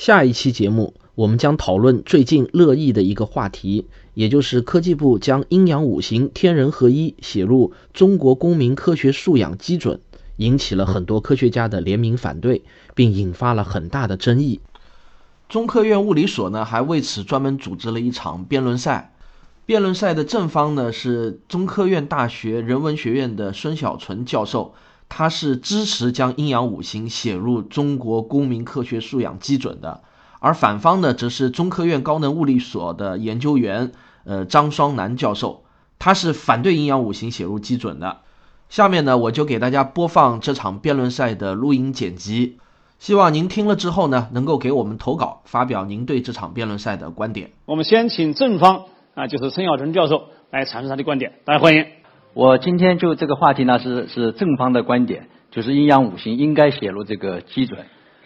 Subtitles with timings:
[0.00, 10.00] 下一期节目，我们将讨论最近热议的一个话题，也就是科技部将阴阳五行天人合一写入中国公民科学素养基准，
[10.36, 12.62] 引起了很多科学家的联名反对，
[12.94, 14.60] 并引发了很大的争议。
[15.50, 19.12] 中科院物理所呢，还为此专门组织了一场辩论赛。
[19.66, 24.72] 辩论赛的正方呢是中科院大学人文学院的孙小纯教授。
[25.10, 30.02] 他是支持将阴阳五行写入中国公民科学素养基准的，
[30.38, 33.92] 而反方呢，则是中科院高能物理所的研究员，
[34.24, 35.64] 呃，张双南教授，
[35.98, 38.18] 他是反对阴阳五行写入基准的。
[38.68, 42.58] 下面呢，我就给大家播放这场辩论赛的录音剪辑，
[43.00, 47.50] 希望您听了之后呢，能够给我们投稿，发表您对这场辩论赛的观点。
[47.66, 51.99] 我们先请正方啊，就是陈小春教授来阐述他的观点，大家欢迎。
[52.32, 57.80] 我今天就这个话题呢，是是正方的观点，就是阴阳五行应该写入这个基准。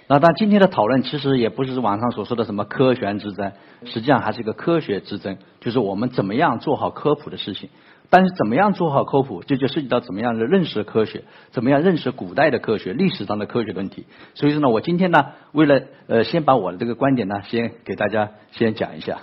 [0.06, 3.52] 那但今天的讨论其实也不是网上所说的什么科学之争，
[3.86, 7.70] 实际上还是一个科学之争，就是我们怎么样做好科普的事情。
[8.10, 14.04] 但是怎么样做好科普，这就涉及到怎么样的认识科学，怎么样认识古代的科学、历史上的科学问题。
[14.34, 19.20] 所以说呢，我今天呢，为了呃，先把我的这个观点呢，先给大家先讲一下。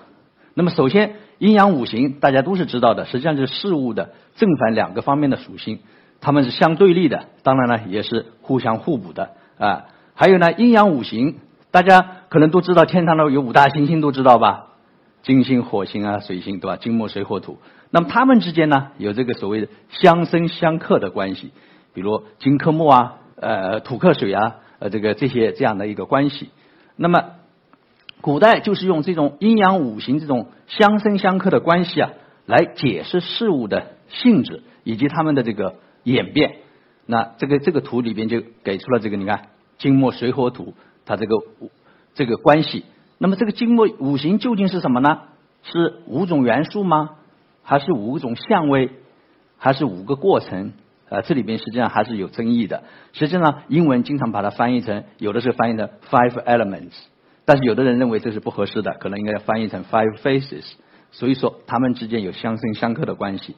[0.55, 1.13] 那么首先。
[1.41, 5.79] 阴阳五行大家都是知道的，实际上就是事物的正反两个方面的属性，
[6.19, 9.85] 它们是相对立的，当然呢也是互相互补的啊。
[10.13, 11.37] 还有呢，阴阳五行
[11.71, 14.67] 大家可能都知道，天上的有五大行星都知道吧？
[15.23, 16.77] 金星、火星啊、水星对吧？
[16.77, 17.57] 金木水火土，
[17.89, 21.51] 那么它们之间呢有这个所谓的相生相克的关系，
[21.95, 26.51] 比如金克木啊，呃土克水啊，呃这个这些这样的一个关系，
[26.95, 27.40] 那么。
[28.21, 32.11] 古代就是用这种阴阳五行这种相生相克的关系啊，
[32.45, 36.57] 来解释事物的性质以及它们的这个演变。
[37.05, 40.73] 那这个这个图里边就给出了这个，你看金木水火土
[41.05, 41.35] 它这个
[42.13, 42.85] 这个关系。
[43.17, 45.21] 那么这个金木五行究竟是什么呢？
[45.63, 47.11] 是五种元素吗？
[47.63, 48.89] 还是五种相位？
[49.57, 50.73] 还是五个过程？
[51.09, 52.83] 啊，这里边实际上还是有争议的。
[53.13, 56.93] 实际上，英文经常把它翻译成，有的是翻译成 five elements。
[57.45, 60.73] 但是有的人认为这是不合适的，可能应该翻译成 five faces。
[61.11, 63.55] 所以说，他们之间有相生相克的关系。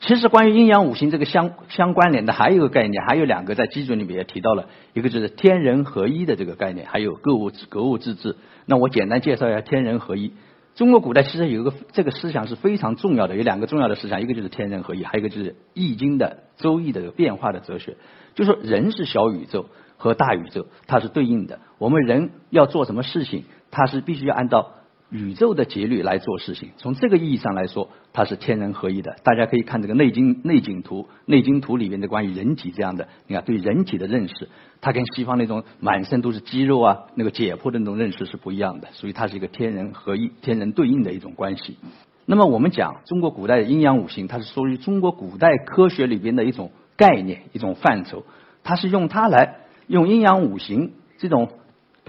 [0.00, 8.36] 其实，关于阴阳五行这个相相关联的，还有一个概念，还有两个在基准里面也提到了，一个就是天人合一的这个概念，还有格物格物致知。
[8.66, 10.32] 那我简单介绍一下天人合一。
[10.74, 17.96] 中国古代其实有一个这个思想是非常重要的，有两个重要的思想，一个就是天人合一，还有一个就是易经的周易的变化的哲学，
[18.34, 19.66] 就说人是小宇宙。
[19.96, 24.72] 和大宇宙它是对应的，我们人要做什么事情，它是必须要按照
[25.08, 26.70] 宇宙的节律来做事情。
[26.78, 29.16] 从这个意义上来说，它是天人合一的。
[29.22, 34.48] 大家可以看这个《内经》内景图，内经图里面的关于人体这样的，你看对人体的认识，
[34.80, 38.88] 它跟西方那种满身都是肌肉啊那个解剖的那种认识是不一样的。
[38.92, 41.78] 所以它是一个天人合一、天人对应的一种关系。
[42.26, 48.24] 那么我们讲中国古代的阴阳五行，它是属于中国古代科学里边的一种概念、一种范畴，
[48.64, 49.60] 它是用它来。
[49.86, 51.48] 用阴阳五行这种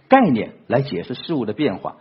[0.07, 1.97] 概念来解释事物的变化，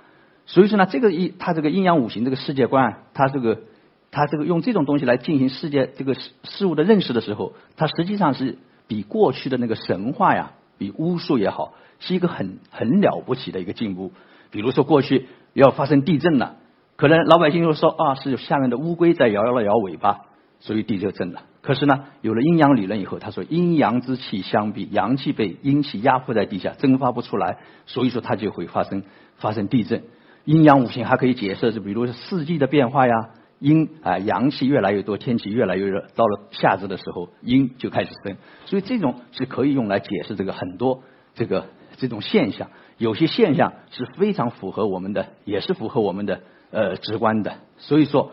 [0.46, 3.62] 所以说呢，这个一它这个阴阳五行这个世界观，它这个
[4.10, 14.12] 它这个用这种东西来进行世界这个事事物的认识的时候，它实际上是比过去的那个神话呀，比巫术也好，是一个很很了不起的一个进步。
[14.50, 16.56] 比如说过去要发生地震了，
[16.96, 20.20] 可能老百姓就说啊，是下面的乌龟在摇了摇尾巴，
[20.60, 21.42] 所以地就震了。
[21.66, 29.02] 可是呢，有了阴阳理论以后，他说阴阳之气相逼，阳气被阴气压迫在地下，蒸发不出来，所以说它就会发生
[29.34, 30.04] 发生地震。
[30.44, 41.02] 阴阳五行还可以解释，就比如四季的变化呀，阴啊阳气越来越多，天气越来越热，到了夏至的时候，阴就开始生，所以这种是可以用来解释这个很多
[41.34, 41.66] 这个
[41.96, 42.68] 这种现象。
[42.96, 47.54] 有些现象是非常符合我们的，也是符合我们的呃直观的。
[47.78, 48.30] 所以说，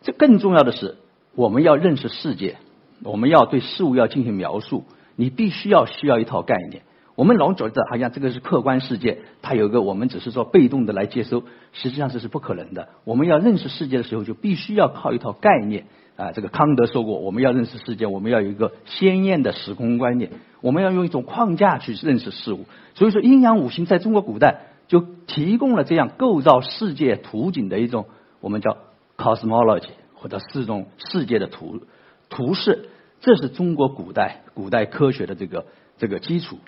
[0.00, 0.96] 这更重要的是。
[1.36, 2.56] 我们要认识世界，
[3.04, 4.84] 我们要对事物要进行描述，
[5.16, 6.82] 你必须要需要一套概念。
[7.14, 12.88] 我们老觉得好像这个是客观世界，它有个我们只是说被动的来接收，实际上这是不可能的。
[13.04, 15.84] 我们要认识世界的时候，就必须要靠一套概念
[16.16, 16.32] 啊。
[16.32, 20.30] 这个康德说过，我们要认识世界，我们要有一个鲜艳的时空观念，
[20.62, 22.64] 我们要用一种框架去认识事物。
[22.94, 28.06] 所以说，阴阳五行在中国古代就提供了这样构造世界图景的一种
[28.40, 28.76] 我们叫
[29.18, 29.90] cosmology。
[30.16, 31.80] 或者四种世界的图
[32.28, 32.88] 图示，
[33.20, 35.66] 这是中国古代古代科学的这个
[35.96, 36.58] 这个基础。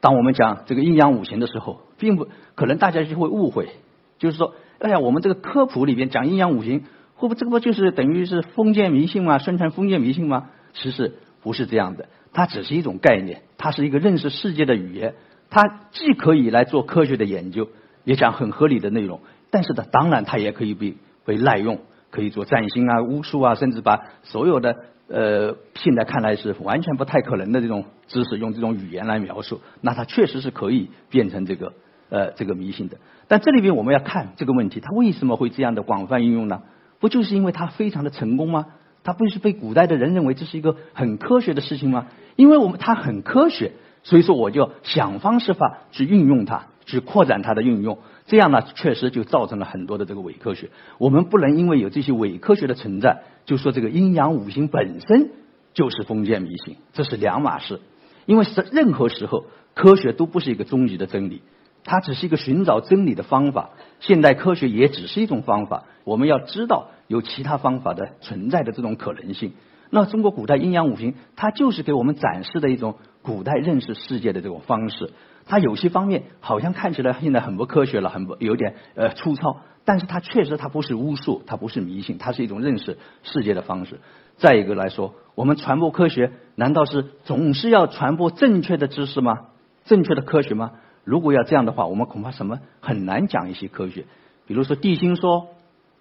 [0.00, 3.70] 当我们讲这个阴阳五行的时候，并不可能大家就会误会，
[4.18, 6.84] 就是说，哎呀，我们这个科普里边讲阴阳五行，
[7.14, 9.38] 会不会这个不就是等于是封建迷信吗？
[9.38, 10.50] 宣传封建迷信吗？
[10.74, 15.14] 其实不是这样的，它只是一种概念，它是一个认识世界的语言，
[15.50, 17.68] 它既可以来做科学的研究，
[18.04, 21.80] 也讲很合理的内容，但是呢，当然它也可以被被滥用，
[22.10, 24.76] 可以做占星啊、巫术啊，甚至把所有的
[25.08, 31.72] 呃现在看来是完全不太可能的这种知识，用这种语言来描述，那它确实是可以变成这个
[32.10, 32.96] 呃这个迷信的。
[33.26, 36.62] 但这里边我们要看这个问题，它为什么会这样的广泛应用呢？
[36.98, 38.66] 不就是因为它非常的成功吗？
[39.04, 42.08] 它不是被古代的人认为这是一个很科学的事情吗？
[42.36, 43.72] 因为我们它很科学，
[44.02, 46.66] 所以说我就想方设法去运用它。
[46.88, 50.70] 去扩展它的运用，这样呢，确实就造成了很多的这个伪科学。
[50.96, 55.30] 我们不能因为有这些伪科学的存在，就说这个阴阳五行本身
[55.74, 57.80] 就是封建迷信，这是两码事。
[58.24, 59.44] 因为是任何时候，
[59.74, 61.42] 科学都不是一个终极的真理，
[61.84, 63.70] 它只是一个寻找真理的方法。
[64.00, 69.52] 现代科学也只是一种方法，我们要知道有其他方法的存在的这种可能性。
[69.90, 75.12] 那中国古代阴阳五行，它就是给我们展示的一种古代认识世界的这种方式。
[75.48, 84.00] 它有些方面好像看起来现在很不科学了，很不有点呃粗糙，但是它确实它不是巫术，它不是迷信，它是一种认识世界的方式。
[84.36, 89.48] 再一个来说，我们传播科学难道是总是要传播正确的知识吗？
[89.84, 90.72] 正确的科学吗？
[91.02, 94.04] 如果要这样的话，我们恐怕什么很难讲一些科学。
[94.46, 95.48] 比如说地心说，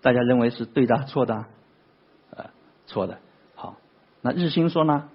[0.02, 1.46] 大家认为是对的错的？
[2.32, 2.46] 呃，
[2.86, 3.20] 错的。
[3.56, 3.78] 好，
[4.22, 5.10] 那日心说呢？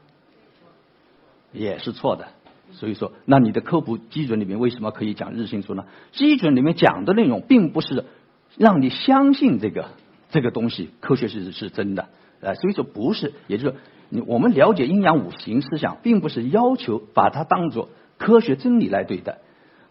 [1.53, 2.29] 也是错的。
[2.73, 5.85] 所以说，那你的科普基准里面为什么可以讲日心说呢？
[6.13, 8.05] 基准里面讲的内容并不是
[8.57, 9.87] 让你相信这个
[10.31, 12.09] 这个东西科学是是真的，
[12.41, 13.77] 呃，所以说不是，也就是
[14.09, 19.39] 你我们了解阴阳五行思想，并不是要求把它当做科学真理来对待。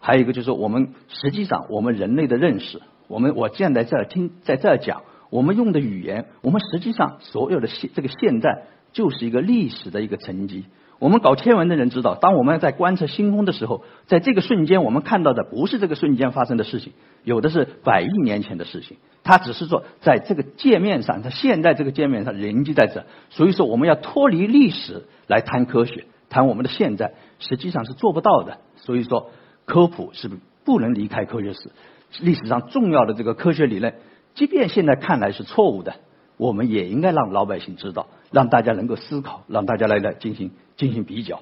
[0.00, 10.64] 还有一个就是，我们实际上我们人类的认识，我们我现在在这听在这讲，我们用的语言，我们实际上所有的现这个现在就是一个历史的一个沉积。
[11.02, 16.92] 我们搞天文的人知道，当我们在观测星空的时候，在这个瞬间，我们看到的不是这个瞬间发生的事情，
[17.24, 18.98] 有的是百亿年前的事情。
[19.24, 23.04] 它只是说，在这个界面上，它现在这个界面上人机在这。
[23.30, 28.58] 所以说，我们要脱离历史来谈科学，谈我们的现在，实际上是做不到的。
[28.76, 29.32] 所以说，
[29.64, 30.30] 科普是
[30.64, 31.72] 不能离开科学史，
[32.20, 33.92] 历史上重要的这个科学理论，
[34.36, 35.96] 即便现在看来是错误的，
[36.42, 38.08] 我们也应该让老百姓知道。
[38.32, 41.40] 让大家能够思考，让大家来来进行进行比较。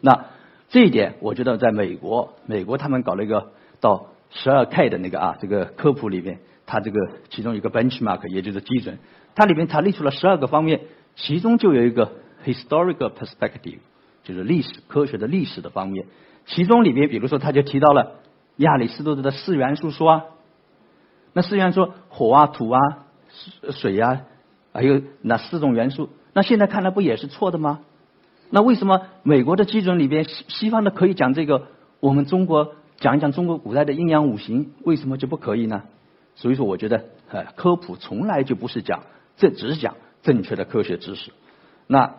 [0.00, 0.24] 那
[0.70, 6.98] 这一点，我觉得在美国，美国他们搞了一个到十二 K 的那个啊，这个科普里边，它这个
[7.28, 8.98] 其中一个 benchmark 也就是基准，
[9.34, 10.80] 它里面它列出了十二个方面，
[11.16, 12.12] 其中就有一个
[12.46, 13.80] historical perspective，
[14.24, 16.06] 就是历史科学的历史的方面。
[16.46, 18.20] 其中里面，比如说他就提到了
[18.56, 20.24] 亚里士多德的四元素说啊，
[21.34, 22.80] 那四元素火啊、土啊、
[23.72, 24.22] 水啊，
[24.72, 26.08] 还有那四种元素。
[26.34, 27.80] 那现在看来不也是错的吗？
[28.54, 31.68] 那为什么美国的基准里边西西方的可以讲这个，
[32.00, 35.84] 我们中国讲一讲中国古代的阴阳五行，为什么就不可以呢？
[36.34, 39.04] 所以说，我觉得呃科普从来就不是讲，
[39.36, 41.32] 这只是讲正确的科学知识。
[41.86, 42.14] 那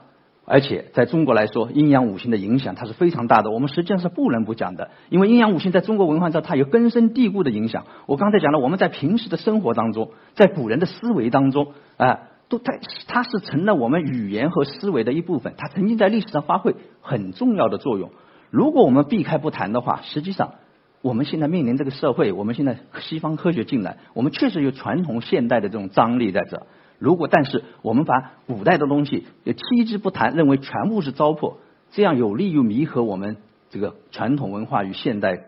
[0.45, 7.85] 而且在中国来说，阴阳五行的影响它是非常大的，我们实际上是不能不讲的，因为阴阳五行在中国文化上它有根深蒂固的影响。
[8.05, 12.21] 我刚才讲了，我们在平时的生活当中，在古人的思维当中啊。
[12.49, 12.73] 都它
[13.07, 18.11] 它是成了我们语言和思维的一部分，它曾经在历史上发挥很重要的作用。
[18.49, 20.53] 如果我们避开不谈的话，实际上
[21.01, 26.67] 我们现在面临这个社会，我们现在西方科学进来，我们确实有传统现代的这种张力在这。
[26.99, 31.55] 如果但是我们把古代的东西也弃之不谈，认为全部是糟粕，
[31.91, 33.37] 这样有利于弥合我们
[33.69, 35.45] 这个传统文化与现代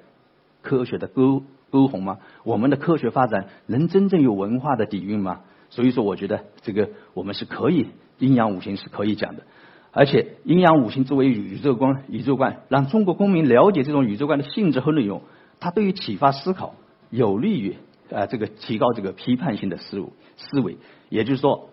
[0.62, 2.18] 科学的沟沟鸿吗？
[2.44, 5.42] 我们的科学发展能真正有文化的底蕴吗？
[5.76, 9.44] 所以说，我觉得这个我们是可以阴阳五行是可以讲的，
[9.92, 15.22] 而且阴阳五行作为宇宙观、宇宙观，让中国公民了解这种宇宙观的性质和内容，
[15.60, 16.76] 它对于启发思考
[17.10, 17.76] 有利于
[18.10, 20.78] 啊这个提高这个批判性的思路思维。
[21.10, 21.70] 也就是说，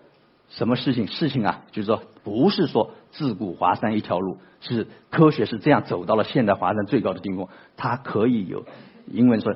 [0.49, 8.67] 什么事情事情啊，就是说不是说自古华山一条路，是科学是这样走到了现代华山最高的顶峰，它可以有
[9.07, 9.55] 英文说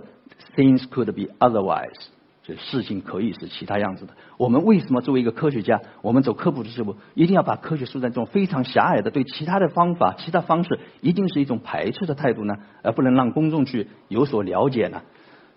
[0.54, 2.10] things could be otherwise。
[2.46, 4.14] 这事情可以是其他样子的。
[4.38, 12.54] 我们为什么作为一个科学家，我们走科普的时候，一定要把科学树在这种非常狭隘的对其他的方法、其他方式，一定是一种排斥的态度呢？
[12.84, 15.02] 而不能让公众去有所了解呢？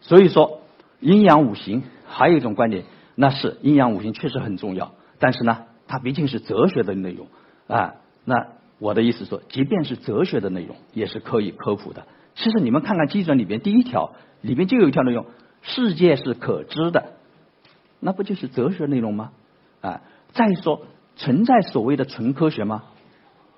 [0.01, 0.61] 所以说，
[0.99, 7.27] 阴阳五行还有一种观点，那是阴阳五行确实很重要，但是呢，它毕竟是哲学的内容
[7.67, 7.93] 啊。
[8.25, 8.47] 那
[8.79, 12.07] 我的意思说，即便是哲学的内容，也是可以科普的。
[12.33, 15.27] 其实你们看看基准里边第一条里边就有一条内容。
[15.61, 17.13] 世界是可知的，
[17.99, 19.31] 那不就是哲学内容吗？
[19.81, 20.01] 啊，
[20.33, 20.81] 再说
[21.15, 22.83] 存在所谓的纯科学吗？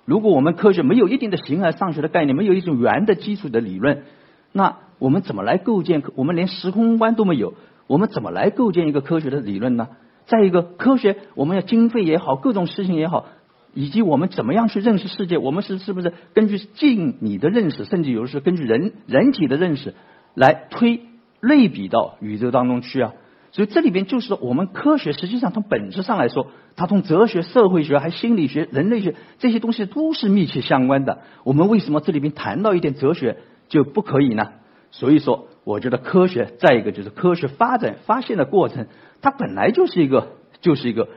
[0.05, 4.03] 如果我们科学没有一定的形而上学的概念，没有一种圆的基础的理论，
[4.51, 6.03] 那我们怎么来构建？
[6.15, 7.53] 我们连时空观都没有，
[7.87, 9.89] 我们怎么来构建一个科学的理论呢？
[10.25, 13.25] 再一个，科学我们要经费也好，各种事情也好，
[13.73, 15.37] 以及我们怎么样去认识世界？
[15.37, 19.93] 我们是是不是根据近你的认识，甚至有的是根据人人体的认识
[20.33, 21.01] 来推
[21.41, 23.13] 类比到宇宙当中去啊？
[23.51, 31.19] 所以这里边就是，我们科学实际上从本质上来说，它从哲学、社会学、还心理学、人类学这些东西都是密切相关的。
[31.43, 34.53] 我们为什么这里边谈到一点哲学就不可以呢？
[34.91, 38.87] 所以说，我觉得科学再一个就是科学发展发现的过程，
[39.21, 40.29] 它本来就是一个
[40.61, 41.09] 就是一个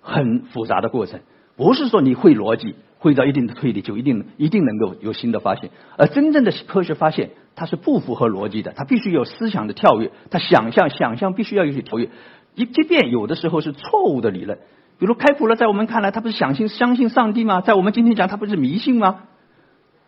[0.00, 1.20] 很复杂的过程，
[1.56, 2.74] 不是说你会逻辑。
[3.00, 5.70] 会到一定的推理，就一定一定能够有新的发现。
[5.96, 12.08] 而真正的科学发现，它是不符合逻辑的，它必须有思想的跳跃，它想象想象必须要有些跳跃。
[12.54, 14.58] 即即便有的时候是错误的理论，
[14.98, 17.60] 比如开普勒，在我们看来，他不是相信相信上帝吗？
[17.60, 19.24] 在我们今天讲，他不是迷信吗？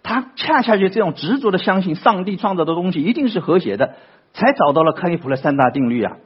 [0.03, 3.97] 他恰恰就这种执着的相信上帝创造的东西一定是和谐的，
[4.33, 6.17] 才找到了开普勒三大定律啊，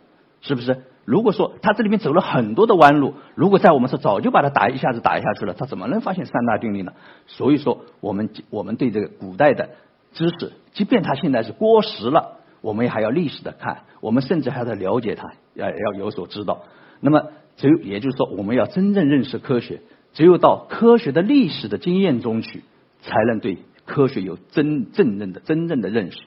[0.42, 0.84] 是不是？
[1.04, 6.92] 如果说他这里面走了很多的弯路，如果在我们说早就把它打一下子打下去了，他怎么能发现三大定律呢？
[7.26, 9.68] 所以说，我们我们对这个古代的
[10.14, 16.62] 知识，即便它现在是过时了，我们还要历史的看，我们甚至还要了解它，要要有所知道。
[17.00, 19.82] 那么，只有也就是说，我们要真正认识科学，
[20.14, 22.62] 只有到科学的历史的经验中去，
[23.02, 26.18] 才能对科学有真正的真正的认识。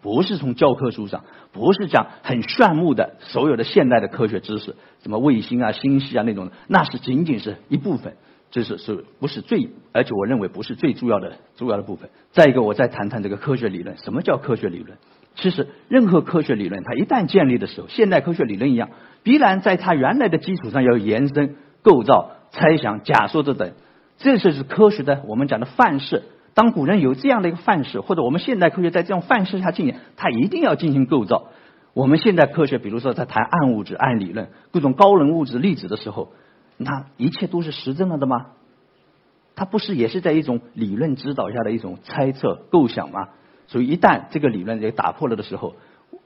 [0.00, 8.16] 不是从教科书上，不是讲很炫目的所有的现代的科学知识，什么卫星啊、星系啊那种，那是仅仅是一部分，
[8.52, 9.70] 这是是不是最？
[9.92, 12.10] 而且我认为不是最重要的重要的部分。
[12.32, 13.96] 再一个，我再谈谈这个科学理论。
[13.96, 14.98] 什么叫科学理论？
[15.34, 18.90] 其实任何科学理论，它一旦建立的时候，现代科学理论一样，
[19.22, 23.72] 必然在它原来的基础上要延伸、构造、猜想、假说这等，
[24.18, 26.22] 这就是科学的我们讲的范式。
[26.52, 31.44] 当古人有这样的一个范式，或者我们现代科学在这种范式下进行，它一定要进行构造。
[31.94, 36.32] 我们现代科学，比如说在谈暗物质、暗理论、各种高能物质粒子的时候，
[36.76, 38.46] 那一切都是实证了的吗？
[39.54, 43.28] 它不是也是在一种理论指导下的一种猜测构想吗？
[43.66, 45.74] 所以一旦这个理论也打破了的时候，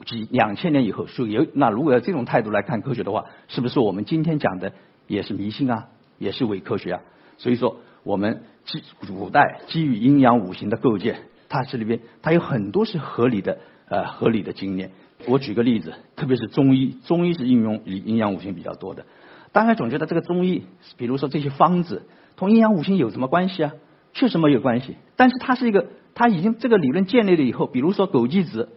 [0.05, 4.73] 几两千年以后，所以那如果要这种态度来看科学的话，是不是我们今天讲的
[5.07, 5.89] 也是迷信啊，
[6.19, 7.03] 也是伪科学啊？
[7.39, 8.43] 所以说我们。
[8.67, 14.91] 基古代基于阴阳五行的构建，它这里边它有很多是合理的呃合理的经验。
[15.29, 19.07] 我举个例子，特别是中医，中医是应用阴阳五行比较多的。
[19.57, 20.65] 大家总觉得这个中医，
[20.99, 22.03] 比如说这些方子，
[22.37, 23.73] 同阴阳五行有什么关系啊？
[24.13, 24.97] 确实没有关系。
[25.17, 28.69] 但是它是一个，它已经这个理论建立了以后，比如说枸杞子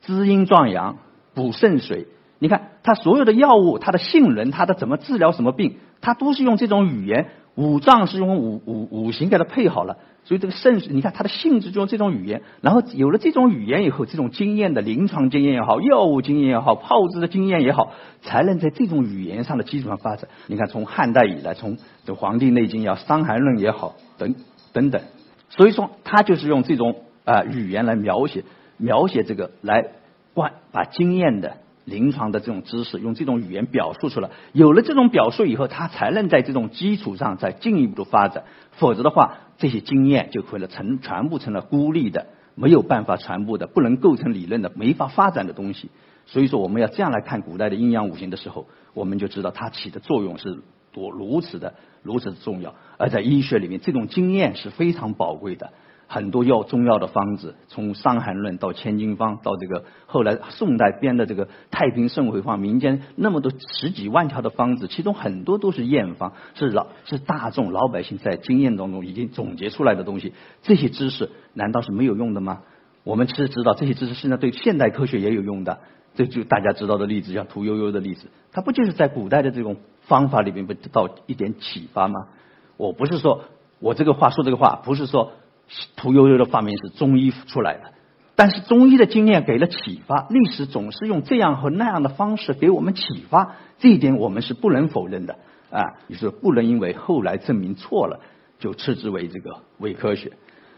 [0.00, 0.98] 滋阴壮阳、
[1.34, 2.06] 补肾水，
[2.38, 7.30] 你看它所有的药物，它的性能，它的怎么治疗什么病，它都是用这种语言。
[7.56, 9.98] 五脏是用五五五行给它配好了，
[10.28, 20.28] 所以这个肾，你看它的性质就用这种语言，然后有了这种语言以后，这种经验的临床经验也好，药物经验也好，炮制的经验也好，才能在这种语言上的基础上发展。
[20.46, 24.34] 你看从汉代以来，从这《黄帝内经》也好，《伤寒论》也好，等
[24.74, 25.00] 等等，
[25.48, 28.44] 所以说他就是用这种啊语言来描写
[28.76, 29.86] 描写这个来
[30.34, 31.56] 关把经验的。
[31.88, 38.44] 临床的这种知识，用这种语言表述出来，有了这种表述以后，他才能在这种基础上再进一步的发展。
[38.72, 45.90] 否则的话，这些经验就会了成全部成了孤立的，没有办法传播的，不能构成理论的，没法发展的东西。
[46.26, 50.58] 所以说，我们要这样来看古代的阴阳五行的时候，我们就知道它起的作用是
[50.92, 52.74] 多如此的如此的重要。
[52.98, 55.72] 而在医学里面，这种经验是非常宝贵的。
[56.10, 70.32] 很多药中药的方子，从《伤寒论》到《千金方》，到这个后来宋代编的这个《太平盛会方》，民间那么多十几万条的方子，其中很多都是验方，是老是大众老百姓在经验当中已经总结出来的东西。
[70.62, 72.62] 这些知识难道是没有用的吗？
[73.04, 75.78] 我们其实知道，这些知识现在对现代科学也有用的。
[76.14, 82.28] 这就大家知道的例子，像屠呦呦的例子，它不就是在古代的这种方法里面不得到一点启发吗？
[82.78, 83.44] 我不是说
[83.78, 85.32] 我这个话说这个话，不是说。
[85.96, 87.92] 屠呦呦的发明是中医出来的，
[88.36, 95.36] 但是中医的经验给了启发，历史总是用这样和那样的方式给我们启发，这一点我们是不能否认的
[95.70, 95.82] 啊！
[96.06, 98.20] 你说不能因为后来证明错了
[98.58, 100.32] 就斥之为这个伪科学。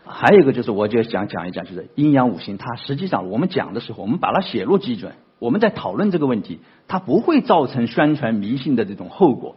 [0.04, 9.56] 还有一个就是，我就想讲一讲，就是阴阳五行，它实际上我们讲的时候，我们把它写入基准，我们在讨论这个问题，它不会造成宣传迷信的这种后果。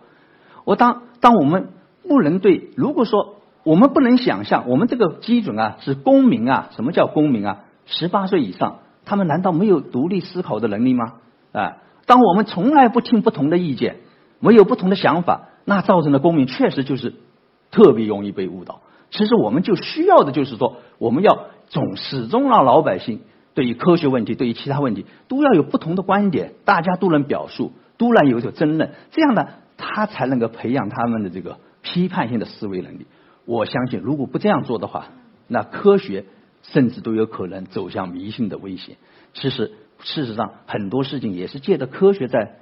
[0.66, 1.70] 我当当我们
[2.08, 3.38] 不能对，如果说。
[3.64, 6.70] 我们不能想象，我们这个基准啊是公民啊？
[6.76, 7.60] 什么叫公民啊？
[7.86, 11.14] 十八岁以上，他们难道没有独立思考的能力吗？
[11.54, 13.98] 啊，当我们从来不听不同的意见，
[14.40, 17.14] 没有不同的想法，那造成的公民确实就是
[17.72, 18.82] 特别容易被误导。
[19.12, 23.22] 其实我们就需要的就是说，我们要总始终让老百姓
[23.54, 33.06] 对于科学问题，对于其他问题，都要有不同的观点，大家都能表述，都能有所争论，这样呢，他才能够培养他们的这个批判性的思维能力。
[33.46, 35.08] 我相信，如果不这样做的话，
[35.48, 36.26] 那科学
[36.62, 38.96] 甚至都有可能走向迷信的危险。
[39.34, 42.60] 其实，事实上，很多事情也是借着科学在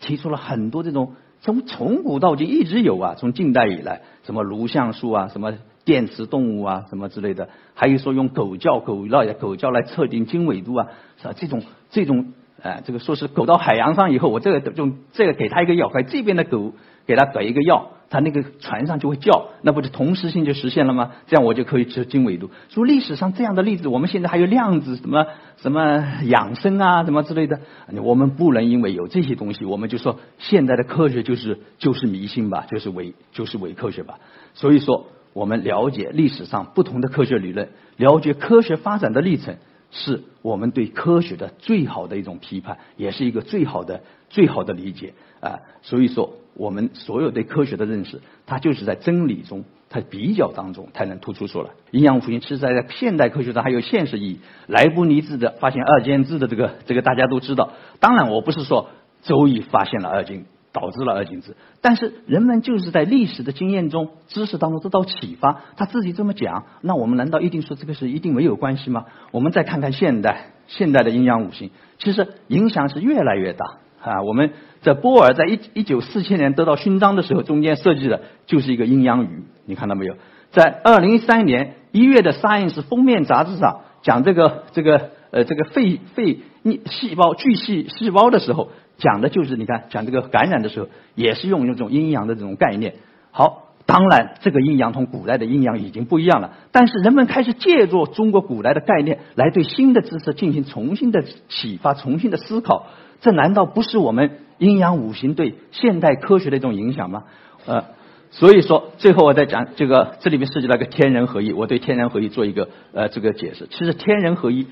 [0.00, 10.88] 提出了很多这种从从古到今一直有啊，从近代以来，什么颅像素啊，什么电磁动物啊，什么之类的，还有说用狗叫狗来狗叫来测定经纬度啊，
[11.18, 11.34] 是吧？
[11.36, 16.72] 这种这种，哎，这个说是狗到海洋上以后，我这个用这个给他一个药，给这边的狗
[17.06, 17.90] 给他给一个药。
[18.10, 21.12] 它那个船上就会叫，那不就同时性就实现了吗？
[21.26, 22.50] 这样我就可以知经纬度。
[22.68, 27.60] 说历史上这样的例子，我们现在还有量子什么什么养生啊，什么之类的。
[28.02, 34.18] 我们不能因为有这些东西，我们就说现在的科学就是就是迷信吧，就是伪就是伪科学吧。
[34.52, 39.56] 所以说，我们了解历史上不同的科学理论，了解科学发展的历程，
[39.90, 45.58] 是我们对科学的最好的一种批判，也是一个最好的最好的理解啊。
[45.82, 46.34] 所以说。
[46.56, 51.70] 我们所有对科学的认识，它就是在真理中，它比较当中才能突出出来。
[51.90, 54.40] 阴阳五行其实在现代科学上还有现实意义。
[54.68, 57.70] 莱布尼兹的发现二进制的这个这个大家都知道。
[57.98, 58.90] 当然，我不是说
[59.22, 61.56] 周易发现了二进，导致了二进制。
[61.80, 69.06] 但是人们就是在历史的经验中、知识当中得到启发，他自己这么讲，那我们难道一定说这个是一定没有关系吗？
[69.32, 74.22] 我们再看看现代现代的阴阳五行，其实影响是越来越大啊。
[74.22, 74.52] 我们。
[74.84, 80.14] 在波尔在一一九四七年得到勋章的时候，中间设计的就是一个阴阳鱼，你看到没有？
[80.52, 86.40] 在二零一三年一月的《Science》封面杂志上讲这个这个呃这个肺肺
[86.86, 92.96] 细胞巨细细胞的时候，讲的就是你看讲这个感染的时候，也是用这种阴阳的这种概念。
[93.30, 102.86] 好，当然这个阴阳同古代的阴阳已经不一样了，但是人们开始借助中国古代的概念来对新的知识进行重新的启发、重新的思考。
[103.20, 107.24] 这难道不是我们阴阳五行对现代科学的一种影响吗？
[107.66, 107.84] 呃，
[108.30, 113.66] 所以说最后我再讲这个，这里面涉及到一个天人合一，我对天人合一做一个呃这个解释。
[113.70, 114.66] 其实天人合一，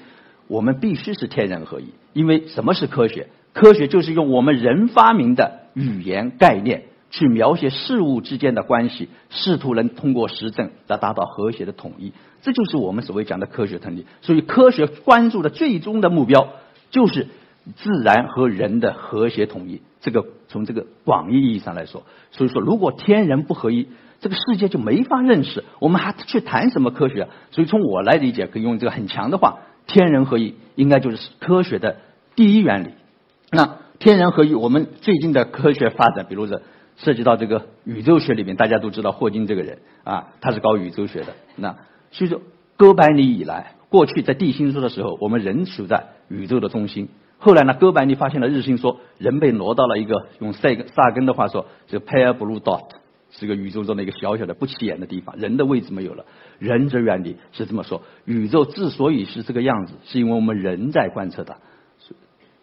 [0.46, 3.28] 我们必须是天人合一，因为什么是科学？
[3.52, 12.12] 科学就是用我们人发明的语言概念去描写事物之间的关系，试图能通过实证来达到和谐的统一。
[12.42, 14.06] 这就是我们所谓讲的科学统一。
[14.20, 16.48] 所以科学关注的最终的目标
[16.90, 17.26] 就是。
[17.76, 23.88] 自然和人的和谐统一，这个从这个广义意义上来说，所以说如果天人不合一，
[24.20, 25.64] 这个世界就没法认识。
[25.78, 27.28] 我们还去谈什么科学？
[27.50, 31.98] 所以从我来理解，可以用这个很强的话：天人合一应该就是科学的
[32.34, 32.90] 第一原理。
[33.50, 36.60] 那天人合一，我们最近的科学发展，比如说
[36.96, 41.34] 涉及到这个宇宙学里面，大家都知道霍金这个人啊，他是搞宇宙学的。
[41.56, 41.76] 那
[42.10, 42.40] 所以说，
[42.76, 47.08] 哥白尼以来，过去在地心说的时候，我们人处在宇宙的中心。
[47.44, 52.84] 后来呢，哥白尼发现了日心说，人被挪到了一个用塞根萨根的话说，就 pale blue dot，
[53.32, 56.24] 是个宇宙中的一个小小的不起眼的地方，人的位置没有了。
[56.60, 61.56] 人之原理是这么说，宇宙之所以是这个样子，是因为我们人在观测它，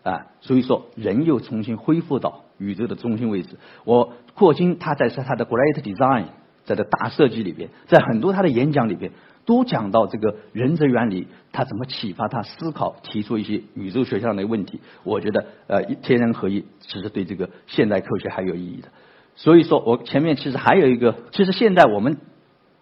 [0.10, 3.58] 啊，所以说人又重新恢复到宇宙的中心位置。
[3.84, 6.28] 我霍金他在他的 Great Design，
[6.64, 9.12] 在的大设计里边，在很多他的演讲里边。
[9.50, 14.80] 都讲到这个人则原理，他怎么启发他思考，提出一些宇宙学上的问题。
[15.04, 18.90] 我觉得，呃，天人合一其实对这个现代科学还有意义的。
[19.36, 22.18] 所以说我前面其实还有一个，其实现在我们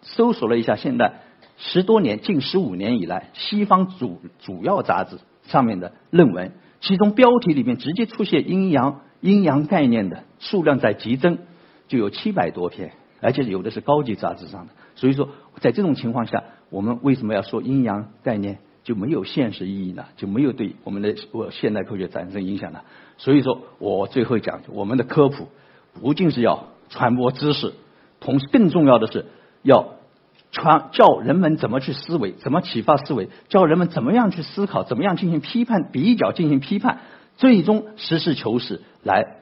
[0.01, 1.21] 搜索了一下，现在
[1.56, 6.51] 十多年，近十五年以来，西方主主要杂志上面的论文，
[6.82, 11.38] 其中标题里面直接出现阴阳阴阳概念的数量在急增，
[11.88, 14.73] 就有七百多篇，而且有的是高级杂志上的。
[14.95, 15.30] 所以说，
[15.62, 16.43] 在这种情况下。
[16.69, 20.06] 我们为什么要说阴阳概念就没有现实意义呢？
[20.15, 22.82] 就没有对我们的我现代科学产生影响呢？
[23.17, 25.47] 所以说我最后讲，我们的科普
[25.93, 27.73] 不仅是要传播知识，
[28.19, 29.25] 同时更重要的是
[29.63, 29.95] 要
[30.51, 36.99] 传教人们怎么去思维，怎么启发思维，教人们怎么样去思考，怎么样进行批判、比较、进行批判，
[37.36, 39.38] 最终实事求是来。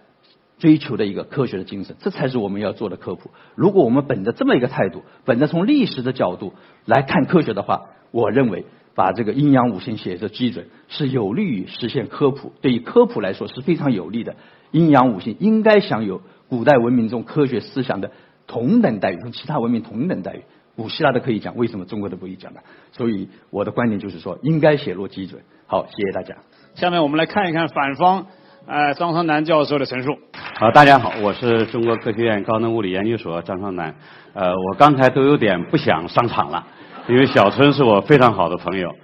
[0.57, 3.31] 追求的一个科学的精神，这才是我们要做的科普。
[3.55, 6.53] 如果我们本着这么一个态度，本着从历史的角度
[6.85, 8.65] 来看科学的话，我认为
[8.95, 14.35] 把这个阴阳五行写作基准是有利于实现科普，对于科普来说是非常有利的。
[14.71, 18.11] 阴阳五行应该享有古代文明中科学思想的
[18.47, 20.43] 同等待遇，同其他文明同等待遇。
[20.77, 22.59] 古希腊的可以讲，为什么中国的不可以讲呢？
[22.91, 25.41] 所以我的观点就是说，应该写入基准。
[25.67, 26.37] 好，谢谢大家。
[26.75, 28.27] 下面我们来看一看反方。
[28.67, 30.17] 哎，张双南教授的陈述。
[30.57, 33.93] 好，大家好，我是中国科学院高能物理研究所张双南。
[34.33, 36.65] 呃，我刚才都有点不想上场了，
[37.07, 38.95] 因为小春是我非常好的朋友。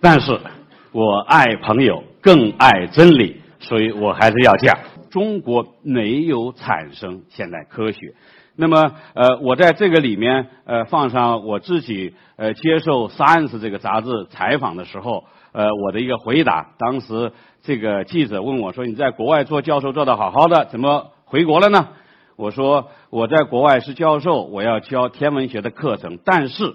[0.00, 0.36] 但是，
[0.90, 4.76] 我爱朋友，更爱真理，所以我还是要讲，
[5.12, 8.14] 中国没有产生现代科学。
[8.56, 15.24] 那么，呃，我在这个里面，呃，放上我自己，呃，接受《Science》这个杂志采访的时候，
[15.54, 16.74] 呃，我的一个回答。
[16.78, 17.30] 当时
[17.62, 21.90] 这个记者问我说：“你在国外做教授做得好好的，怎么回国了呢？”
[22.36, 26.74] 我说：“我在国外是教授，我要教天文学的课程，但是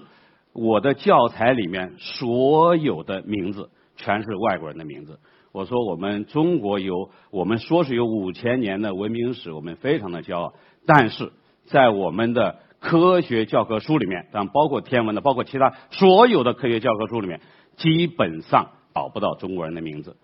[0.54, 5.20] 我的教材里面所有的名字全是外国人的名字。”
[5.52, 10.54] 我说：“我们中国有，我们说是有五千年的文明史，我们非常的骄傲，
[10.86, 11.30] 但是。”
[11.66, 17.40] 在我们的科学教科书里面，当然包括天文的，包括其他所有的科学教科书里面，
[17.80, 20.16] 基本上找不到中国人的名字。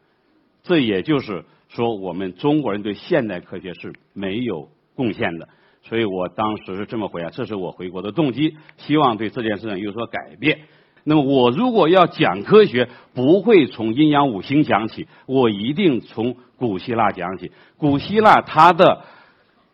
[0.62, 5.48] 这也就是说，我们中国人对现代科学是没有贡献的。
[5.82, 10.60] 所以我当时是这么回答，这是我回国的动机，希望对这件事情有所改变。
[11.04, 17.50] 那么我如果要讲科学，不会从阴阳五行讲起，我一定从古希腊讲起。
[17.76, 19.02] 古希腊它的。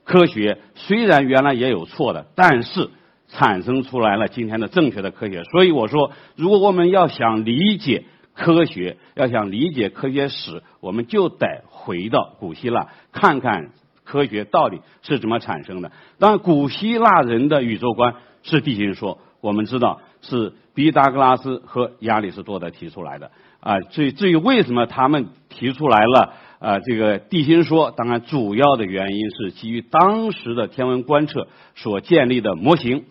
[0.04, 2.90] 科学虽然原来也有错的，但是
[3.32, 5.42] 产生出来了今天的正确的科学。
[5.44, 13.70] 所以我说，如果我们要想理解科学，要想理解科学史，我们就得回到古希腊，看看
[14.04, 15.92] 科学到底是怎么产生的。
[16.18, 23.30] 当然，古希腊人的宇宙观是地心说，我们知道是毕达哥拉斯和亚里士多德提出来的。
[23.60, 26.32] 啊，至至于为什么他们提出来了？
[26.58, 33.04] 啊，这个地心说，当然主要的原因是基于当时的天文观测所建立的模型。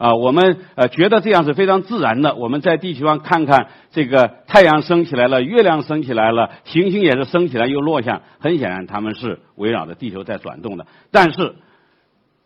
[0.00, 2.34] 啊，我们呃觉得这样是非常自然的。
[2.34, 10.86] 我们在地球上看看，这个太阳升起来了，月亮升起来了，行星也是升起来又落下，很显然他们是围绕着地球在转动的。
[11.10, 11.54] 但是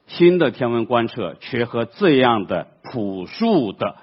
[0.09, 3.95] 新的天文观测却和这样的朴素的。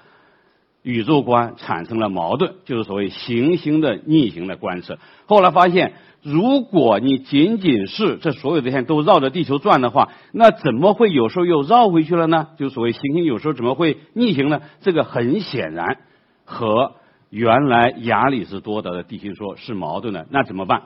[0.82, 4.98] 宇宙观产生了矛盾，就是所谓行星的逆行的观测。
[5.26, 12.48] 后来发现，如果你仅仅是这所有这些都绕着地球转的话，那怎么会有时候又绕回去了呢？
[12.58, 14.60] 就所谓行星有时候怎么会逆行呢？
[14.80, 15.98] 这个很显然
[16.44, 16.94] 和
[17.30, 20.26] 原来亚里士多德的地心说是矛盾的。
[20.30, 20.82] 那怎么办？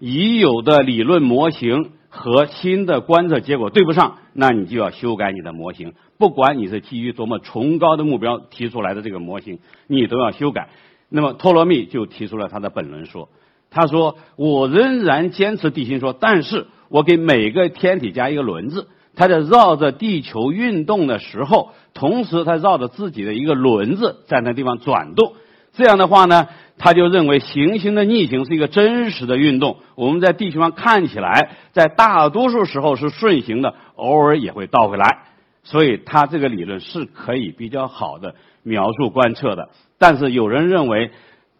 [0.00, 1.90] 已有的理论模型。
[2.18, 5.94] 和新的观测结果对不上，那你就要修改你的模型。
[6.18, 10.68] 不管你是基于多么崇高的目标提出来的这个模型，你都要修改。
[11.08, 13.28] 那么托勒密就提出了他的本论说，
[13.70, 25.34] 他说：“我仍然坚持地心说，但是我给每个天体加一个轮子，它在绕着地球运动的时候，同时它绕着自己的一个轮子在那地方转动。
[25.72, 35.24] 这样的话呢？”他就认为行星的逆行是一个真实的运动，我们在地球上看起来，在大多数时候是顺行的，偶尔也会倒回来。
[35.64, 39.70] 所以他这个理论是可以比较好的描述观测的。
[39.98, 41.10] 但是有人认为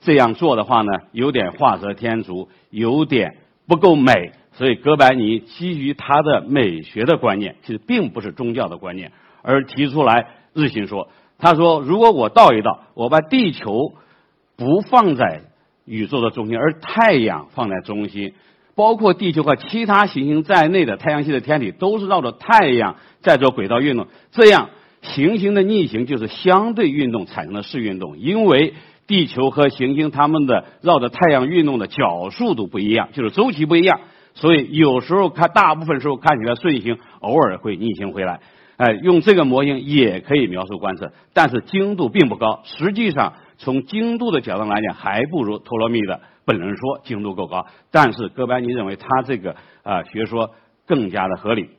[0.00, 4.32] 这样做的话呢，有点画蛇添足，有点不够美。
[4.52, 11.08] 所以哥白尼基于他的美学的观念，其实并不是宗教的观念，而提出来日心说。
[11.38, 13.94] 他说，如果我倒一倒，我把地球。
[14.58, 15.42] 不放在
[15.84, 18.34] 宇宙的中心，而太阳放在中心，
[18.74, 24.08] 包括地球和其他行星在内的太阳系的天体都是绕着太阳在做轨道运动。
[24.32, 28.74] 这样，行星的逆行就是相对运动产生的视运动，因为
[29.06, 34.00] 地球和行星它们的绕着太阳运动的角速度不一样，就是周期不一样，
[34.34, 38.40] 所以有时候看大部分时候看起来顺行，偶尔会逆行回来。
[38.76, 42.62] 哎，用这个模型也可以描述观测，但是精度并不高。
[42.64, 43.34] 实际上。
[43.58, 47.66] 从精度的角度来讲，还不如托勒密的本人说精度够高。
[47.90, 50.54] 但是哥白尼认为他这个啊学说
[50.86, 51.70] 更加的合理。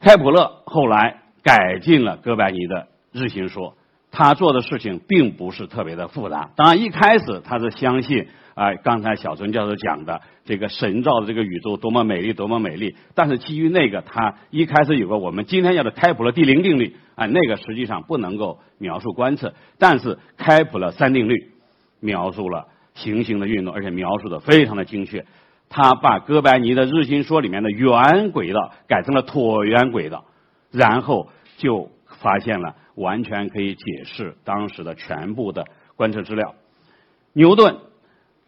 [0.00, 3.74] 开普勒后来改进了哥白尼的日心说，
[4.10, 6.50] 他做的事情并不是特别的复杂。
[6.56, 8.28] 当然一开始他是相信
[8.60, 16.94] 啊刚才小春教授讲的这个神造的这个宇宙多么美丽多么美丽，但是基于那个他一开始有个我们今天叫的开普勒第零定律。
[17.14, 21.52] 啊，那个实际上不能够描述观测，但是开普勒三定律
[22.00, 25.24] 描述了行星的运动，而且描述的非常的精确。
[25.70, 30.26] 他把哥白尼的日心说里面的圆轨道改成了椭圆轨道，
[30.70, 35.64] 然后就发现了完全可以解释当时的全部的
[35.96, 36.54] 观测资料。
[37.32, 37.76] 牛顿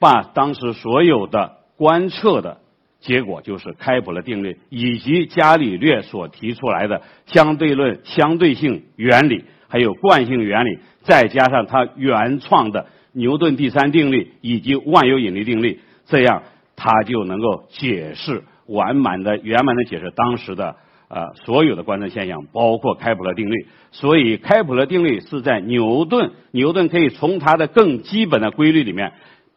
[0.02, 2.58] 把当时所有的观测的。
[3.00, 16.44] 结果就是开普勒定律以及伽利略所提出来的相对论相对性原理，还有惯性原理，再加上他原创的牛顿第三定律以及万有引力定律，这样
[16.76, 20.76] 他就能够解释完满的圆满的解释当时的
[21.08, 23.66] 呃所有的观测现象，包括开普勒定律。
[23.90, 29.12] 所以开普勒定律是在牛顿，牛顿可以从他的更基本的规律里面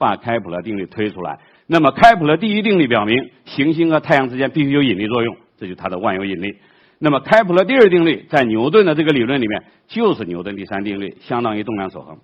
[0.05, 1.39] 把开普勒定律推出来。
[1.65, 6.57] 那么开普勒第一定律表明，行星和太阳之间必须有引力作用，这就是它的万有引力。
[6.99, 12.19] 那么开普勒第二定律在牛顿的这个理论里面就是牛顿第三定律，相当于动量守恒。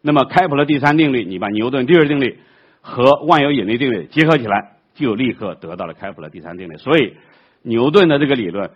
[0.00, 2.38] 那么开普勒第三定律，你把牛顿第二定律
[2.80, 6.76] 和万有引力定律结合起来，就立刻得到了开普勒第三定律。
[6.78, 7.12] 所以
[7.60, 8.70] 牛顿的这个理论。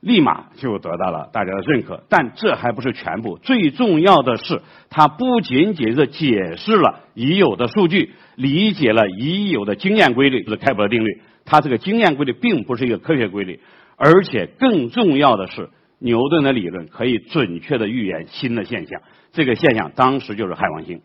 [0.00, 3.38] 立马就得到了大家的认可，但这还不是全部。
[3.38, 11.20] 最重要的是，它不仅仅是解释了已有的数据，理解了已有的经验规律，就是开普勒定律。
[11.44, 13.60] 它这个经验规律并不是一个科学规律，
[13.96, 19.00] 而且更重要的是，牛顿的理论可以准确的预言新的现象。
[19.32, 21.00] 这个现象当时就是海王星，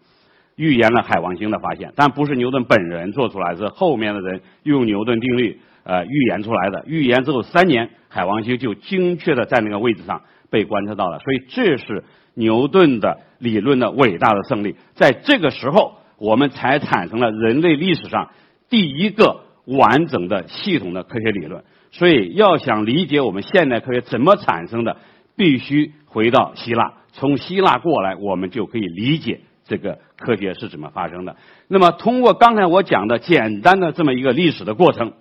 [0.56, 5.60] 预言了海王星的发现，但不是牛顿本人做出来，是后面的人用牛顿定律。
[5.84, 12.04] 呃，预言出来的，预言之后三年，海王星就精确的在那个位置上被观测到了，所以这是
[12.36, 14.76] 牛顿的理论的伟大的胜利。
[14.94, 18.30] 在这个时候，我们才产生了人类历史上
[18.70, 21.64] 第一个完整的系统的科学理论。
[21.92, 24.98] 所以，要想理解我们现代科学怎么产生的，
[25.36, 31.38] 必须回到希腊，从希腊过来，我们就可以理解这个科学是怎么发生的。
[31.68, 35.14] 那么，通过刚才我讲的简单的这么一个历史的过程。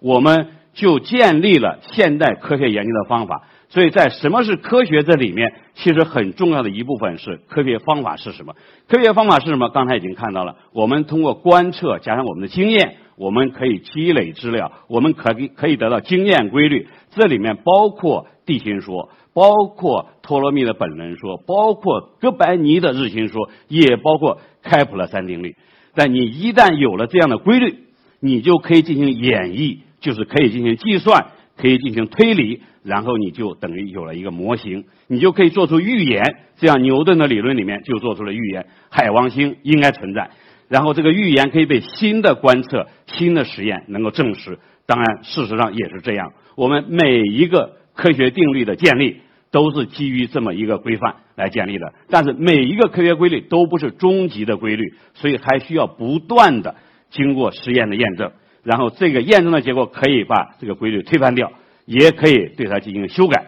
[0.00, 8.54] 我们就建立了现代科学研究的方法，所以在什么是科学这里面，其实很重要的一部分是科学方法是什么？
[8.88, 9.70] 科学方法是什么？
[9.70, 16.88] 刚才已经看到了，我们通过观测加上我们的经验，我们可以积累资料，我们可以可以得到经验规律。
[17.10, 25.56] 这里面包括地心说，包括托勒密的本能说，包括哥白尼的日心说，也包括开普勒三定律。
[25.94, 27.78] 但你一旦有了这样的规律，
[28.20, 29.78] 你就可以进行演绎。
[30.06, 36.22] 就是可以进行计算，可以进行推理，然后你就等于有了一个模型，你就可以做出预言。
[36.58, 40.30] 这样牛顿的理论里面就做出了预言，海王星应该存在。
[40.68, 44.60] 然后这个预言可以被新的观测、新的实验能够证实。
[44.86, 46.34] 当然，事实上也是这样。
[46.54, 49.16] 我们每一个科学定律的建立
[49.50, 51.92] 都是基于这么一个规范来建立的。
[52.08, 56.76] 但是每一个科学规律都不是终极的规律，所以还需要不断的
[57.10, 58.30] 经过实验的验证。
[58.66, 61.52] 然后这个验证的结果可以把这个规律推翻掉，
[61.84, 63.46] 也可以对它进行修改。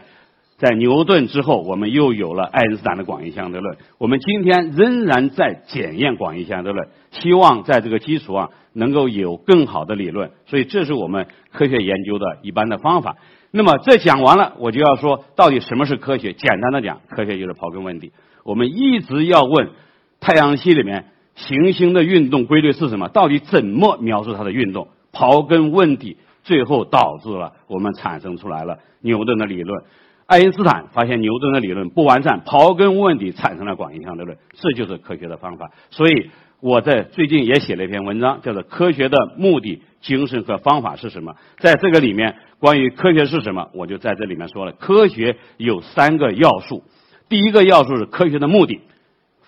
[0.59, 3.77] 在牛顿之后，我们又有了爱因斯坦的广义相对论。
[3.99, 10.31] 我们今天仍然在检验广义相对论，希望在这个基础上能够有更好的理论。
[10.47, 13.17] 所以这是我们科学研究的一般的方法。
[13.51, 16.33] 那么这讲完了，我就要说到底什么是科学？
[16.33, 18.13] 简单的讲，科学就是刨根问底。
[18.45, 19.71] 我们一直要问
[20.21, 23.09] 太阳系里面行星的运动规律是什么？
[23.09, 24.89] 到底怎么描述它的运动？
[25.19, 29.83] 刨根问底，最后导致了我们产生出来了牛顿的理论。
[30.27, 35.73] 爱因斯坦发现牛顿的理论不完善，刨根问底产生了广义相对论，这就是科学的方法。
[35.91, 41.33] 所以我在最近也写了一篇文章，叫做《科学的目的、精神和方法是什么》。
[41.59, 46.85] 在这个里面，关于科学是什么，我就在这里面说了，科学有三个要素。
[47.29, 48.81] 第一个要素是科学的目的，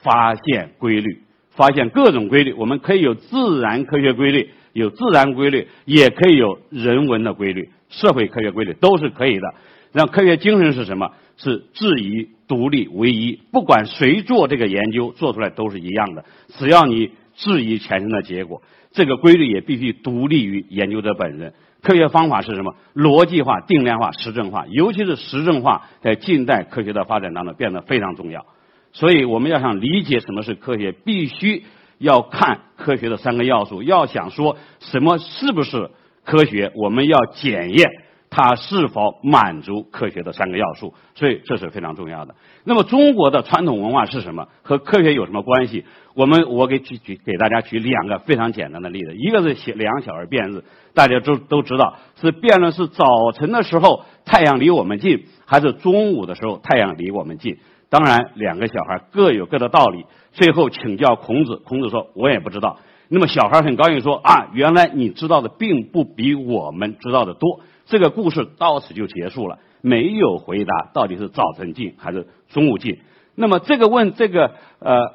[0.03, 2.55] 发现规律，发现各种规律。
[2.55, 4.51] 我们可以有自然科学规律。
[4.73, 9.55] 有自然规律，也可以有人文的规律，社会科学规律都是可以的。
[9.93, 11.11] 让科学精神是什么？
[11.37, 13.41] 是质疑、独立、唯一。
[13.51, 16.25] 不管谁做这个研究，做出来都是一样的。
[16.59, 21.55] 只要你质疑全身的结果，这个规律也必须独立于研究者本人。
[21.83, 22.77] 科学方法是什么？
[22.95, 28.45] 逻辑化、定量化、实证化，尤其是实证化，在近代科学的发展当中变得非常重要。
[28.93, 31.65] 所以，我们要想理解什么是科学，必须。
[32.01, 35.91] 要看科学的三个要素，要想说什么是不是
[36.25, 37.91] 科学，我们要检验
[38.31, 42.35] 它是否满足科学的三个要素，所以这是非常重要的。
[42.65, 44.49] 那么中国的传统文化是什么？
[44.63, 45.85] 和科学有什么关系？
[46.15, 57.59] 我们我给举举给大家举两个非常简单的例子，一个是写两小儿辩日，大家都都知道是辩论是早晨的时候太阳离我们近，还是中午的时候太阳离我们近？
[57.91, 60.07] 当然，两个小孩各有各的道理。
[60.33, 62.79] 最后请教孔子，孔子说：“我也不知道。”
[63.13, 73.01] 那么小孩很高兴说：“啊，原来你知道的并不比我们知道的多。”这个故事到此就结束了，没有回答到底是早晨进还是中午进。
[73.35, 75.15] 那么这个问这个呃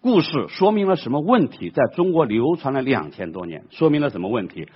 [0.00, 1.70] 故事说明了什么问题？
[1.70, 4.68] 在中国流传了两千多年，说明了什么问题？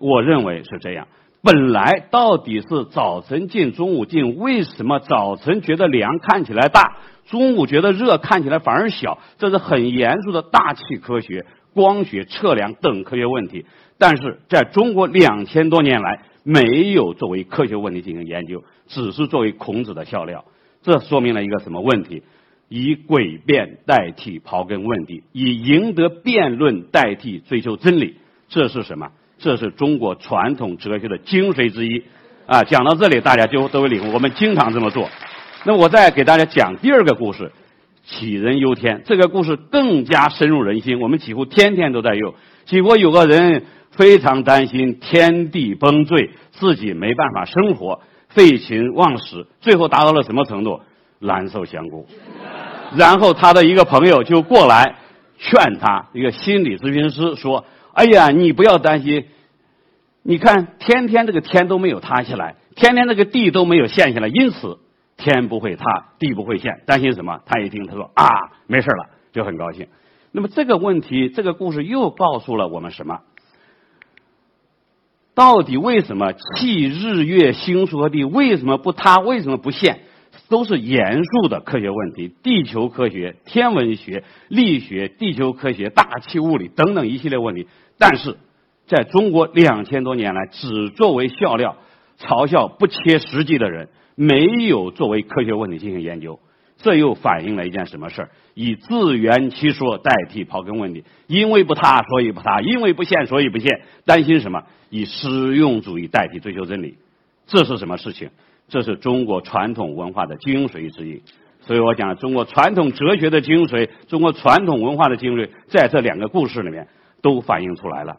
[0.00, 1.08] 我认为是这样。
[1.46, 9.20] 本来到底是早晨进中午进，为什么早晨觉得凉看起来大，中午觉得热看起来反而小？
[9.38, 13.64] 这是很严肃的大气科学、光学测量等科学问题。
[13.96, 20.44] 但是在中国两千多年来，没有作为科学问题进行研究，只是作为孔子的笑料。
[20.82, 22.24] 这说明了一个什么问题？
[22.68, 28.16] 以诡辩代替刨根问底，以赢得辩论代替追求真理，
[28.48, 29.12] 这是什么？
[29.38, 32.04] 这是中国传统哲学的精髓之一。
[32.46, 34.12] 啊，讲到这里，大家就都会领悟。
[34.12, 35.08] 我们经常这么做。
[35.64, 37.50] 那我再给大家讲第二个故事，
[38.08, 39.02] 杞人忧天。
[39.04, 42.34] 这个故事更加深入人心，我们几乎天天都在用。
[42.64, 50.80] 结果有个人非常担心天地崩坠，自己没办法生活，废寝忘食，最后达到了什么程度？
[51.18, 52.06] 蓝瘦香菇。
[52.94, 54.96] 然后他的一个朋友就过来
[55.38, 57.64] 劝他，一个心理咨询师说
[57.96, 59.26] ：“哎呀，你不要担心。”
[60.28, 64.78] 你看，天天这个天都没有塌下来，天天这个地都没有陷下来，因此
[65.16, 65.84] 天不会塌，
[66.18, 67.40] 地不会陷，担心什么？
[67.46, 68.26] 他一听，他说啊，
[68.66, 69.86] 没事了，就很高兴。
[70.32, 73.20] 那么这个问题，这个故事又告诉了我们什么？
[75.34, 79.18] 到底为什么气、日月、星宿和地为什么不塌？
[79.18, 80.00] 为什么不陷？
[80.48, 88.36] 都是严肃的科学问题，地球科学、天文学、力学、地球科学、大气物理等等一系列问题，但是。
[88.88, 91.76] 在中国两千多年来，只作为笑料、
[92.20, 96.38] 嘲笑不切实际的人，没有作为科学问题进行研究。
[96.78, 98.30] 这又反映了一件什么事儿？
[98.54, 103.80] 以自圆其说代替刨根问底，因为不塌，所以不塌；因为不现，所以不现。
[104.04, 104.62] 担心什么？
[104.88, 106.96] 以实用主义代替追求真理，
[107.48, 108.30] 这是什么事情？
[108.68, 111.22] 这是中国传统文化的精髓之一。
[111.62, 116.86] 所以我讲，中国传统哲学的精髓，中国传统文化的精髓，在这两个故事里面
[117.22, 118.16] 都反映出来了。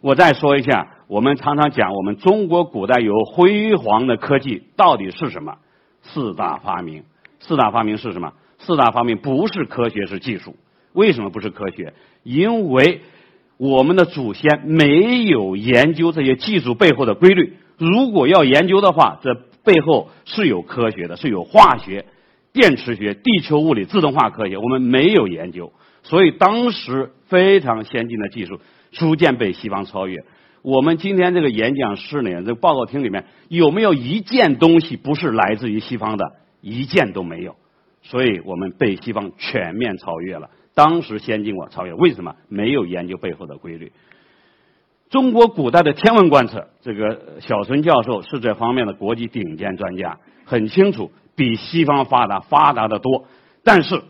[0.00, 5.56] 我再说一下，我们常常讲，我们中国古代有辉煌的科技，到底是什么？
[6.02, 7.04] 四大发明。
[7.38, 8.32] 四大发明是什么？
[8.58, 10.56] 四大发明不是科学，是技术。
[10.92, 11.92] 为什么不是科学？
[12.22, 13.02] 因为
[13.58, 17.58] 我们的祖先没有研究这些技术背后的规律。
[17.76, 22.06] 如果要研究的话，这背后是有科学的，是有化学、
[22.52, 28.60] 电磁学、地球物理、自动化科学，我们没有研究，所以当时非常先进的技术。
[28.92, 30.24] 逐渐被西方超越。
[30.62, 36.24] 我们今天这个演讲室里面，这个报告厅里面有没有一件东西不是来自于西方的？
[36.60, 37.54] 一件都没有。
[38.02, 40.50] 所以我们被西方全面超越了。
[40.74, 41.94] 当时先进过，超越。
[41.94, 42.34] 为什么？
[42.48, 43.92] 没有研究背后的规律。
[45.08, 53.26] 中国古代的天文观测，这个小孙教授是这方面的国际顶尖专家，很清楚，比西方发达，发达的多。
[53.62, 54.02] 但是。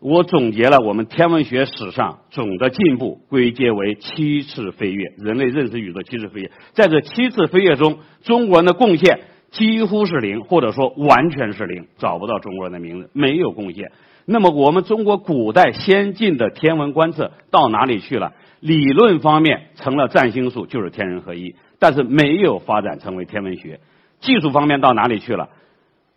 [0.00, 5.12] 我总结了我们天文学史上总的进步，归结为七次飞跃。
[5.16, 9.18] 人类认识宇宙七次飞跃，在这七次飞跃中，中国人的贡献
[9.50, 13.90] 几乎是零，或者说完全是零，找不到中国人的名字，没有贡献。
[14.24, 18.34] 那么，我们中国古代先进的天文观测到哪里去了？
[18.60, 23.80] 理论方面成了占星术，就是天人合一，但是没有发展成为天文学。
[24.20, 25.48] 技术方面到哪里去了？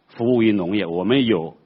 [0.07, 1.57] 服务于农业，我们有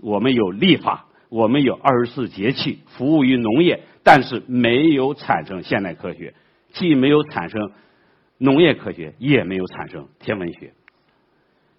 [0.00, 1.05] 我们有立法。
[1.28, 6.34] 我们有二十四节气，服务于农业，但是没有产生现代科学，
[6.72, 7.72] 既没有产生
[8.38, 10.72] 农业科学，也没有产生天文学。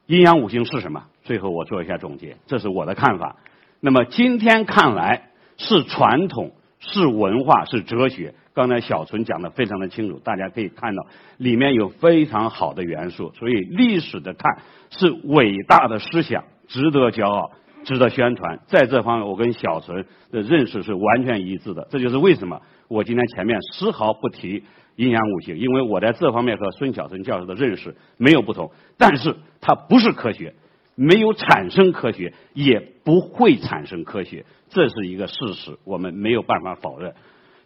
[0.06, 1.06] 阴阳五行是什么？
[1.24, 3.38] 最后我做一下总结，这是我的看法。
[3.80, 8.34] 那么今天看来是传统，是文化，是哲学。
[8.54, 11.06] 刚才小纯讲的非常的清楚，大家可以看到
[11.38, 13.32] 里面有非常好的元素。
[13.36, 17.52] 所以历史的看是伟大的思想，值得骄傲。
[17.88, 21.88] 值得宣传，在这方面我跟小陈的认识是完全一致的。
[21.90, 24.66] 这就是为什么我今天前面丝毫不提
[24.98, 28.72] 阴阳五行，因为我在这方面和孙小陈教授的认识没有不同。
[28.98, 30.54] 但是它不是科学，
[30.96, 37.14] 没有产生科学，也不会产生科学，这是一个事实，我们没有办法否认。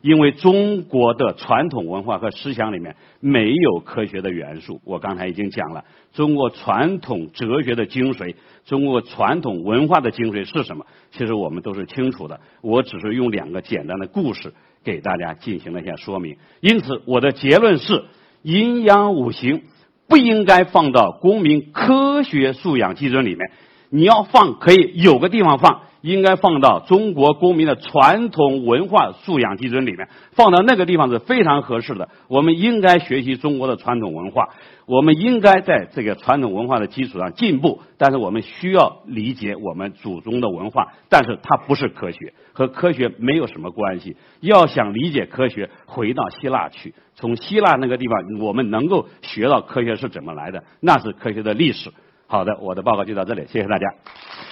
[0.02, 5.86] 因为中国的传统文化和思想里面没有科学的元素，我刚才已经讲了。
[6.14, 8.36] 中国传统哲学的精髓，
[8.66, 10.86] 中国传统文化的精髓是什么？
[11.12, 12.42] 其实我们都是清楚的。
[12.62, 16.38] 我只是用两个简单的故事给大家进行了一下说明。
[16.60, 18.04] 因此，我的结论是：
[18.42, 19.62] 阴阳五行
[20.10, 23.52] 不应该放到公民科学素养基准里面。
[23.90, 25.82] 你要放，可以有个地方放。
[26.02, 32.10] 应该放到中国公民的传统文化素养基准里面，放到那个地方是非常合适的。
[32.28, 34.50] 我们应该学习中国的传统文化，
[34.86, 37.82] 我们应该在这个传统文化的基础上进步。
[37.98, 44.18] 但是我们需要理解我们祖宗的文化，但是它不是科学，和科学没有什么关系。
[44.40, 51.92] 要想理解科学，回到希腊去，从希腊那个地方，我们能够学到科学是怎么来的，那是科学的历史。
[52.26, 54.51] 好的，我的报告就到这里，谢谢大家。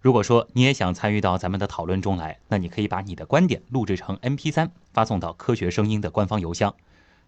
[0.00, 6.74] 如果说你也想参与到咱们的讨论中来，那你可以把你的观点录制成 MP3 发送到科学声音的官方邮箱，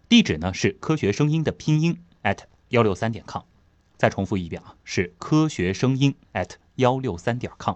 [0.09, 3.43] 地址呢是科学声音的拼音 at 幺六三点 com。
[3.97, 7.75] 再重复一遍啊，是科学声音 at 幺六三点 com。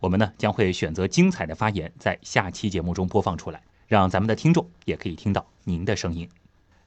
[0.00, 6.28] 我们呢将会选择精彩的发言，在下期节目中播放出来，让咱们的听众也可以听到您的声音。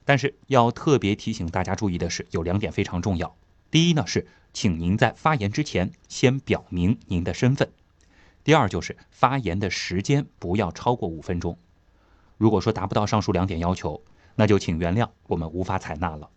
[0.05, 3.36] 但是要特别提醒大家注意的是，有两点非常重要。
[3.72, 4.28] 第一呢是。
[4.51, 7.70] 请您在发言之前先表明您的身份。
[8.43, 11.55] 第二就是发言的时间不要超过五分钟。
[12.38, 14.01] 如果说达不到上述两点要求，
[14.36, 16.30] 那就请原谅我们无法采纳了。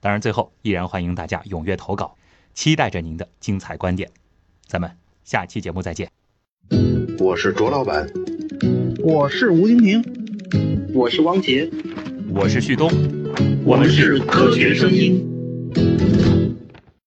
[0.00, 2.16] 当然，最后依然欢迎大家踊跃投稿，
[2.54, 4.10] 期待着您的精彩观点。
[4.66, 4.90] 咱们
[5.22, 6.10] 下期节目再见。
[7.20, 8.04] 我是卓老板，
[8.98, 11.70] 我是吴京平，我是汪杰，
[12.30, 12.90] 我是旭东，
[13.64, 15.30] 我们是科学声音。